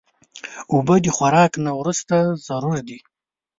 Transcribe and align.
اوبه 0.73 0.95
د 1.05 1.07
خوراک 1.15 1.53
نه 1.65 1.71
وروسته 1.79 2.15
ضرور 2.47 2.77
دي. 2.87 2.99